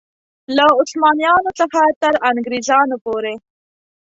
له 0.55 0.65
عثمانیانو 0.81 1.51
څخه 1.59 1.79
تر 2.01 2.13
انګرېزانو 2.29 2.95
پورې. 3.05 3.33